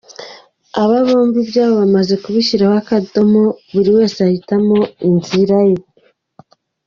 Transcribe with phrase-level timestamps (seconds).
[0.81, 3.41] Aba bombi ibyabo bamaze kubishyiraho akadomo
[3.73, 4.77] buri wese ahitamo
[5.09, 5.79] inzira ye.